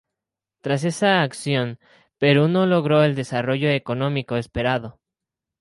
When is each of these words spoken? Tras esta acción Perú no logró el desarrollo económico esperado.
Tras 0.61 0.83
esta 0.83 1.21
acción 1.21 1.77
Perú 2.17 2.47
no 2.47 2.65
logró 2.65 3.03
el 3.03 3.13
desarrollo 3.13 3.69
económico 3.69 4.35
esperado. 4.35 4.99